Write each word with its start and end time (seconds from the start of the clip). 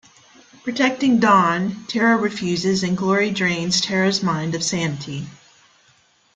Protecting 0.63 1.19
Dawn, 1.19 1.85
Tara 1.87 2.17
refuses, 2.17 2.81
and 2.81 2.97
Glory 2.97 3.29
drains 3.29 3.79
Tara's 3.81 4.23
mind 4.23 4.55
of 4.55 4.63
sanity. 4.63 5.27